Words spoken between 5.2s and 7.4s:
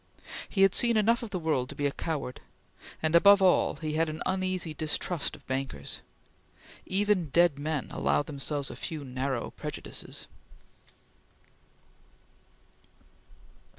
of bankers. Even